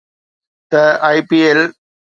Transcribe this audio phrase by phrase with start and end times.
[0.71, 0.81] ته
[1.15, 1.59] IPL